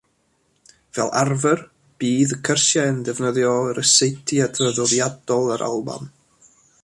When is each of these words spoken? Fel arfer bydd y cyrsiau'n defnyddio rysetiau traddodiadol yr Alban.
Fel 0.97 1.11
arfer 1.19 1.61
bydd 2.03 2.33
y 2.37 2.39
cyrsiau'n 2.47 2.97
defnyddio 3.09 3.53
rysetiau 3.81 4.53
traddodiadol 4.57 5.53
yr 5.57 5.67
Alban. 5.69 6.11